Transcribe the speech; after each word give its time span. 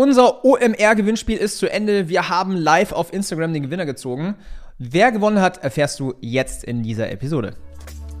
Unser 0.00 0.46
OMR-Gewinnspiel 0.46 1.36
ist 1.36 1.58
zu 1.58 1.70
Ende. 1.70 2.08
Wir 2.08 2.30
haben 2.30 2.56
live 2.56 2.92
auf 2.92 3.12
Instagram 3.12 3.52
den 3.52 3.64
Gewinner 3.64 3.84
gezogen. 3.84 4.34
Wer 4.78 5.12
gewonnen 5.12 5.42
hat, 5.42 5.62
erfährst 5.62 6.00
du 6.00 6.14
jetzt 6.22 6.64
in 6.64 6.82
dieser 6.82 7.10
Episode. 7.10 7.52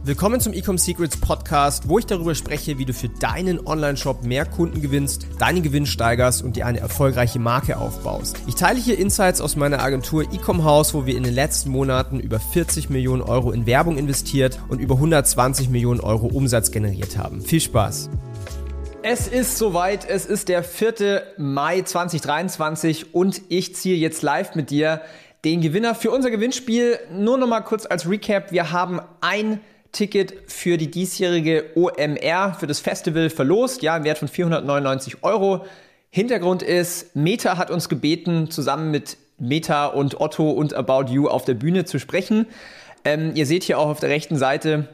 Willkommen 0.04 0.40
zum 0.40 0.52
Ecom 0.52 0.76
Secrets 0.76 1.16
Podcast, 1.16 1.88
wo 1.88 1.98
ich 1.98 2.04
darüber 2.04 2.34
spreche, 2.34 2.76
wie 2.76 2.84
du 2.84 2.92
für 2.92 3.08
deinen 3.08 3.66
Online-Shop 3.66 4.24
mehr 4.24 4.44
Kunden 4.44 4.82
gewinnst, 4.82 5.26
deinen 5.38 5.62
Gewinn 5.62 5.86
steigerst 5.86 6.42
und 6.42 6.56
dir 6.56 6.66
eine 6.66 6.80
erfolgreiche 6.80 7.38
Marke 7.38 7.78
aufbaust. 7.78 8.36
Ich 8.46 8.56
teile 8.56 8.78
hier 8.78 8.98
Insights 8.98 9.40
aus 9.40 9.56
meiner 9.56 9.80
Agentur 9.80 10.24
Ecom 10.24 10.64
House, 10.64 10.92
wo 10.92 11.06
wir 11.06 11.16
in 11.16 11.22
den 11.22 11.32
letzten 11.32 11.70
Monaten 11.70 12.20
über 12.20 12.40
40 12.40 12.90
Millionen 12.90 13.22
Euro 13.22 13.52
in 13.52 13.64
Werbung 13.64 13.96
investiert 13.96 14.58
und 14.68 14.82
über 14.82 14.96
120 14.96 15.70
Millionen 15.70 16.00
Euro 16.00 16.26
Umsatz 16.26 16.72
generiert 16.72 17.16
haben. 17.16 17.40
Viel 17.40 17.62
Spaß! 17.62 18.10
Es 19.02 19.28
ist 19.28 19.56
soweit, 19.56 20.06
es 20.06 20.26
ist 20.26 20.50
der 20.50 20.62
4. 20.62 21.22
Mai 21.38 21.80
2023 21.80 23.14
und 23.14 23.40
ich 23.48 23.74
ziehe 23.74 23.96
jetzt 23.96 24.20
live 24.20 24.54
mit 24.54 24.68
dir 24.68 25.00
den 25.42 25.62
Gewinner 25.62 25.94
für 25.94 26.10
unser 26.10 26.30
Gewinnspiel. 26.30 26.98
Nur 27.10 27.38
noch 27.38 27.46
mal 27.46 27.62
kurz 27.62 27.86
als 27.86 28.06
Recap, 28.06 28.52
wir 28.52 28.72
haben 28.72 29.00
ein 29.22 29.60
Ticket 29.92 30.34
für 30.48 30.76
die 30.76 30.90
diesjährige 30.90 31.70
OMR, 31.76 32.54
für 32.60 32.66
das 32.66 32.80
Festival 32.80 33.30
verlost, 33.30 33.80
ja, 33.80 33.96
im 33.96 34.04
Wert 34.04 34.18
von 34.18 34.28
499 34.28 35.22
Euro. 35.22 35.64
Hintergrund 36.10 36.62
ist, 36.62 37.16
Meta 37.16 37.56
hat 37.56 37.70
uns 37.70 37.88
gebeten, 37.88 38.50
zusammen 38.50 38.90
mit 38.90 39.16
Meta 39.38 39.86
und 39.86 40.20
Otto 40.20 40.50
und 40.50 40.74
About 40.74 41.10
You 41.10 41.26
auf 41.28 41.46
der 41.46 41.54
Bühne 41.54 41.86
zu 41.86 41.98
sprechen. 41.98 42.46
Ähm, 43.06 43.32
ihr 43.34 43.46
seht 43.46 43.64
hier 43.64 43.78
auch 43.78 43.88
auf 43.88 44.00
der 44.00 44.10
rechten 44.10 44.36
Seite 44.36 44.88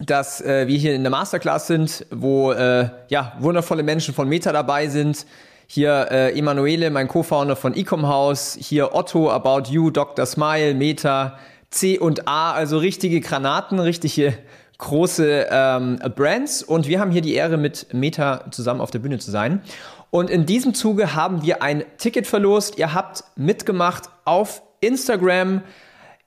dass 0.00 0.40
äh, 0.40 0.66
wir 0.66 0.78
hier 0.78 0.94
in 0.94 1.02
der 1.02 1.10
Masterclass 1.10 1.66
sind, 1.66 2.06
wo 2.10 2.52
äh, 2.52 2.88
ja 3.08 3.34
wundervolle 3.38 3.82
Menschen 3.82 4.14
von 4.14 4.28
Meta 4.28 4.52
dabei 4.52 4.88
sind. 4.88 5.26
Hier 5.66 6.08
äh, 6.10 6.36
Emanuele, 6.36 6.90
mein 6.90 7.06
Co-Founder 7.06 7.54
von 7.54 7.74
Ecom 7.74 8.08
House, 8.08 8.58
hier 8.60 8.94
Otto, 8.94 9.30
About 9.30 9.70
You, 9.70 9.90
Dr. 9.90 10.26
Smile, 10.26 10.74
Meta, 10.74 11.38
C 11.70 11.98
und 11.98 12.26
A, 12.26 12.52
also 12.52 12.78
richtige 12.78 13.20
Granaten, 13.20 13.78
richtige 13.78 14.34
große 14.78 15.46
ähm, 15.50 16.00
Brands. 16.16 16.62
Und 16.62 16.88
wir 16.88 16.98
haben 16.98 17.12
hier 17.12 17.20
die 17.20 17.34
Ehre, 17.34 17.56
mit 17.56 17.92
Meta 17.92 18.50
zusammen 18.50 18.80
auf 18.80 18.90
der 18.90 18.98
Bühne 18.98 19.18
zu 19.18 19.30
sein. 19.30 19.62
Und 20.10 20.28
in 20.28 20.46
diesem 20.46 20.74
Zuge 20.74 21.14
haben 21.14 21.42
wir 21.42 21.62
ein 21.62 21.84
Ticket 21.98 22.26
verlost. 22.26 22.78
Ihr 22.78 22.94
habt 22.94 23.22
mitgemacht 23.36 24.08
auf 24.24 24.62
Instagram 24.80 25.62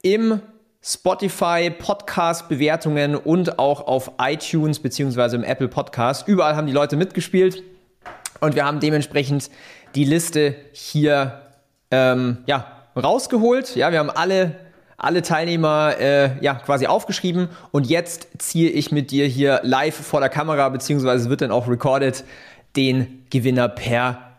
im 0.01 0.41
Spotify, 0.85 1.69
Podcast-Bewertungen 1.69 3.15
und 3.15 3.57
auch 3.57 3.87
auf 3.87 4.11
iTunes 4.19 4.79
beziehungsweise 4.79 5.37
im 5.37 5.43
Apple 5.45 5.69
Podcast. 5.69 6.27
Überall 6.27 6.57
haben 6.57 6.67
die 6.67 6.73
Leute 6.73 6.97
mitgespielt 6.97 7.63
und 8.41 8.55
wir 8.55 8.65
haben 8.65 8.81
dementsprechend 8.81 9.49
die 9.95 10.03
Liste 10.03 10.55
hier 10.73 11.41
ähm, 11.89 12.39
ja, 12.47 12.83
rausgeholt. 12.97 13.77
Ja, 13.77 13.93
wir 13.93 13.99
haben 13.99 14.09
alle, 14.09 14.55
alle 14.97 15.21
Teilnehmer 15.21 15.95
äh, 16.01 16.31
ja, 16.41 16.55
quasi 16.55 16.85
aufgeschrieben 16.85 17.47
und 17.71 17.87
jetzt 17.87 18.27
ziehe 18.39 18.69
ich 18.69 18.91
mit 18.91 19.09
dir 19.11 19.25
hier 19.25 19.61
live 19.63 19.95
vor 19.95 20.19
der 20.19 20.27
Kamera 20.27 20.67
beziehungsweise 20.67 21.29
wird 21.29 21.39
dann 21.39 21.51
auch 21.51 21.69
recorded 21.69 22.25
den 22.75 23.25
Gewinner 23.29 23.69
per 23.69 24.33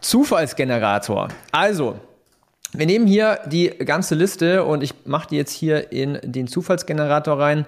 Zufallsgenerator. 0.00 1.28
Also, 1.52 2.00
wir 2.76 2.86
nehmen 2.86 3.06
hier 3.06 3.40
die 3.46 3.68
ganze 3.68 4.14
Liste 4.14 4.64
und 4.64 4.82
ich 4.82 4.94
mache 5.04 5.28
die 5.28 5.36
jetzt 5.36 5.52
hier 5.52 5.92
in 5.92 6.18
den 6.22 6.46
Zufallsgenerator 6.46 7.38
rein. 7.38 7.66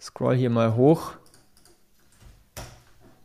Scroll 0.00 0.36
hier 0.36 0.50
mal 0.50 0.74
hoch. 0.74 1.12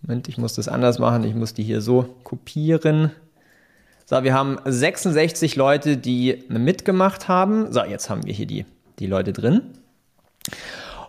Moment, 0.02 0.28
ich 0.28 0.38
muss 0.38 0.54
das 0.54 0.68
anders 0.68 1.00
machen. 1.00 1.24
Ich 1.24 1.36
muss 1.36 1.54
die 1.54 1.64
hier 1.64 1.82
so 1.82 2.16
kopieren. 2.24 3.12
So, 4.06 4.24
wir 4.24 4.34
haben 4.34 4.58
66 4.64 5.56
Leute, 5.56 5.98
die 5.98 6.46
mitgemacht 6.48 7.28
haben. 7.28 7.74
So, 7.74 7.84
jetzt 7.84 8.10
haben 8.10 8.26
wir 8.26 8.34
hier 8.34 8.46
die, 8.46 8.66
die 9.00 9.08
Leute 9.08 9.34
drin. 9.34 9.62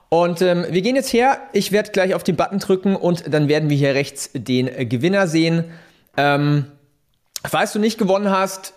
Und 0.09 0.41
ähm, 0.41 0.65
wir 0.71 0.83
gehen 0.83 0.97
jetzt 0.97 1.13
her. 1.13 1.39
Ich 1.53 1.71
werde 1.71 1.93
gleich 1.93 2.15
auf 2.15 2.25
den 2.25 2.37
Button 2.37 2.59
drücken 2.59 2.97
und 2.97 3.33
dann 3.33 3.49
werden 3.49 3.69
wir 3.69 3.77
hier 3.77 3.95
rechts 3.95 4.31
den 4.33 4.89
Gewinner 4.89 5.27
sehen. 5.27 5.65
Ähm, 6.17 6.65
falls 7.47 7.73
du 7.73 7.79
nicht 7.79 7.99
gewonnen 7.99 8.31
hast, 8.31 8.75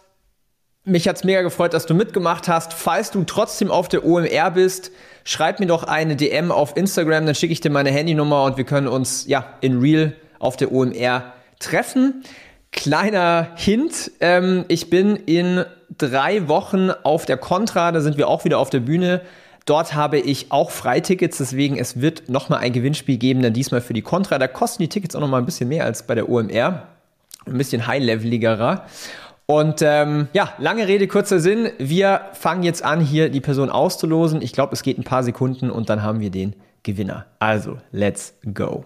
mich 0.83 1.07
hat's 1.07 1.23
mega 1.23 1.41
gefreut, 1.41 1.73
dass 1.73 1.85
du 1.85 1.93
mitgemacht 1.93 2.47
hast. 2.47 2.73
Falls 2.73 3.11
du 3.11 3.23
trotzdem 3.23 3.69
auf 3.69 3.87
der 3.87 4.05
OMR 4.05 4.51
bist, 4.51 4.91
schreib 5.23 5.59
mir 5.59 5.67
doch 5.67 5.83
eine 5.83 6.15
DM 6.15 6.51
auf 6.51 6.75
Instagram, 6.75 7.25
dann 7.25 7.35
schicke 7.35 7.53
ich 7.53 7.61
dir 7.61 7.69
meine 7.69 7.91
Handynummer 7.91 8.43
und 8.43 8.57
wir 8.57 8.63
können 8.63 8.87
uns 8.87 9.27
ja 9.27 9.45
in 9.61 9.79
Real 9.79 10.15
auf 10.39 10.57
der 10.57 10.71
OMR 10.71 11.33
treffen. 11.59 12.23
Kleiner 12.71 13.49
Hint, 13.55 14.11
ähm, 14.21 14.65
ich 14.69 14.89
bin 14.89 15.17
in 15.17 15.65
drei 15.97 16.47
Wochen 16.47 16.89
auf 16.89 17.25
der 17.25 17.37
Contra, 17.37 17.91
da 17.91 18.01
sind 18.01 18.17
wir 18.17 18.27
auch 18.27 18.45
wieder 18.45 18.57
auf 18.57 18.69
der 18.69 18.79
Bühne. 18.79 19.21
Dort 19.65 19.93
habe 19.93 20.17
ich 20.17 20.51
auch 20.51 20.71
Freitickets, 20.71 21.37
deswegen 21.37 21.77
es 21.77 22.01
wird 22.01 22.29
nochmal 22.29 22.59
ein 22.59 22.73
Gewinnspiel 22.73 23.17
geben, 23.17 23.43
dann 23.43 23.53
diesmal 23.53 23.81
für 23.81 23.93
die 23.93 24.01
Contra. 24.01 24.39
Da 24.39 24.47
kosten 24.47 24.81
die 24.81 24.89
Tickets 24.89 25.15
auch 25.15 25.19
nochmal 25.19 25.41
ein 25.41 25.45
bisschen 25.45 25.69
mehr 25.69 25.85
als 25.85 26.03
bei 26.03 26.15
der 26.15 26.29
OMR. 26.29 26.87
Ein 27.45 27.57
bisschen 27.57 27.85
high-leveligerer. 27.85 28.85
Und 29.51 29.81
ähm, 29.81 30.29
ja, 30.31 30.53
lange 30.59 30.87
Rede, 30.87 31.09
kurzer 31.09 31.41
Sinn. 31.41 31.71
Wir 31.77 32.21
fangen 32.31 32.63
jetzt 32.63 32.85
an, 32.85 33.01
hier 33.01 33.27
die 33.27 33.41
Person 33.41 33.69
auszulosen. 33.69 34.41
Ich 34.41 34.53
glaube, 34.53 34.71
es 34.71 34.81
geht 34.81 34.97
ein 34.97 35.03
paar 35.03 35.23
Sekunden 35.23 35.69
und 35.69 35.89
dann 35.89 36.03
haben 36.03 36.21
wir 36.21 36.29
den 36.29 36.55
Gewinner. 36.83 37.25
Also, 37.37 37.77
let's 37.91 38.33
go. 38.53 38.85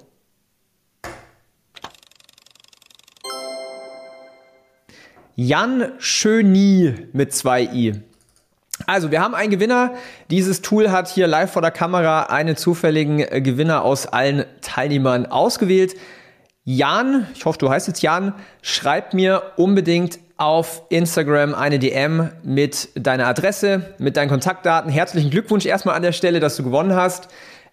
Jan 5.36 5.92
Schöni 6.00 7.09
mit 7.14 7.32
zwei 7.32 7.62
i. 7.62 8.02
Also, 8.88 9.12
wir 9.12 9.22
haben 9.22 9.36
einen 9.36 9.52
Gewinner. 9.52 9.94
Dieses 10.32 10.64
Tool 10.64 10.90
hat 10.90 11.09
hier 11.09 11.28
live 11.28 11.52
vor 11.52 11.62
der 11.62 11.70
Kamera 11.70 12.24
einen 12.24 12.58
zufälligen 12.58 13.18
Gewinner 13.44 13.84
aus 13.84 14.08
allen 14.08 14.46
Teilnehmern 14.62 15.28
ausgewählt. 15.28 15.94
Jan, 16.64 17.28
ich 17.36 17.46
hoffe, 17.46 17.59
du 17.59 17.70
heißt 17.70 17.88
jetzt 17.88 18.02
Jan, 18.02 18.34
schreib 18.64 19.14
mir 19.14 19.52
unbedingt 19.58 20.25
auf 20.38 20.84
Instagram 20.90 21.53
eine 21.53 21.79
DM 21.79 22.29
mit 22.44 22.90
deiner 22.96 23.28
Adresse, 23.28 23.94
mit 23.97 24.18
deinen 24.18 24.29
Kontaktdaten. 24.29 24.91
Herzlichen 24.91 25.29
Glückwunsch 25.29 25.66
erstmal 25.66 25.96
an 25.96 26.01
der 26.01 26.12
Stelle, 26.12 26.40
dass 26.40 26.57
du 26.57 26.63
gewonnen 26.63 26.94
hast. 26.94 27.29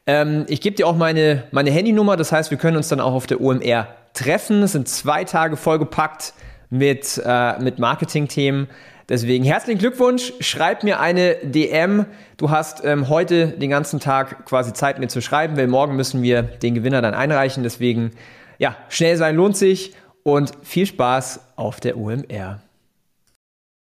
Ähm, 0.06 0.44
ich 0.48 0.60
gebe 0.60 0.76
dir 0.76 0.86
auch 0.86 0.96
meine, 0.96 1.44
meine 1.50 1.70
Handynummer, 1.70 2.16
das 2.16 2.30
heißt, 2.30 2.50
wir 2.50 2.58
können 2.58 2.76
uns 2.76 2.88
dann 2.88 3.00
auch 3.00 3.14
auf 3.14 3.26
der 3.26 3.40
OMR 3.40 3.88
treffen. 4.14 4.62
Es 4.62 4.72
sind 4.72 4.88
zwei 4.88 5.24
Tage 5.24 5.56
vollgepackt 5.56 6.34
mit, 6.70 7.20
äh, 7.24 7.58
mit 7.60 7.78
Marketing-Themen. 7.78 8.68
Deswegen 9.08 9.44
herzlichen 9.44 9.78
Glückwunsch, 9.80 10.32
schreib 10.40 10.84
mir 10.84 11.00
eine 11.00 11.34
DM. 11.42 12.06
Du 12.36 12.50
hast 12.50 12.84
ähm, 12.84 13.08
heute 13.08 13.48
den 13.48 13.70
ganzen 13.70 13.98
Tag 13.98 14.46
quasi 14.46 14.72
Zeit, 14.72 15.00
mir 15.00 15.08
zu 15.08 15.20
schreiben, 15.20 15.56
weil 15.56 15.66
morgen 15.66 15.96
müssen 15.96 16.22
wir 16.22 16.42
den 16.42 16.74
Gewinner 16.74 17.02
dann 17.02 17.14
einreichen. 17.14 17.64
Deswegen, 17.64 18.12
ja, 18.58 18.76
schnell 18.88 19.16
sein 19.16 19.34
lohnt 19.34 19.56
sich 19.56 19.94
und 20.22 20.52
viel 20.62 20.86
Spaß 20.86 21.40
auf 21.56 21.80
der 21.80 21.96
OMR. 21.96 22.60